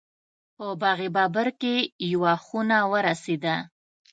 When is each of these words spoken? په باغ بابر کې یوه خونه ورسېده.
په 0.55 0.67
باغ 0.81 0.99
بابر 1.15 1.47
کې 1.61 1.75
یوه 2.11 2.33
خونه 2.45 2.77
ورسېده. 2.91 3.55